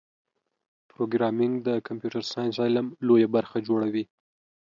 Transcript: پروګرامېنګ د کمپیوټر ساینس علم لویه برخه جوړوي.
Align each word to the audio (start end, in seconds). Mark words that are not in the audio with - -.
پروګرامېنګ 0.91 1.53
د 1.67 1.69
کمپیوټر 1.87 2.23
ساینس 2.31 2.55
علم 2.65 2.87
لویه 3.07 3.27
برخه 3.35 3.57
جوړوي. 3.67 4.03